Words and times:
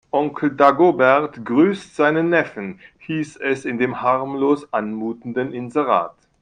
Onkel 0.11 0.55
Dagobert 0.57 1.45
grüßt 1.45 1.95
seinen 1.95 2.29
Neffen, 2.29 2.79
hieß 3.05 3.37
es 3.37 3.65
in 3.65 3.77
dem 3.77 4.01
harmlos 4.01 4.65
anmutenden 4.73 5.53
Inserat. 5.53 6.15